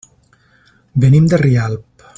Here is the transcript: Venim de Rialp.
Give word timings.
Venim 1.05 1.27
de 1.35 1.41
Rialp. 1.45 2.07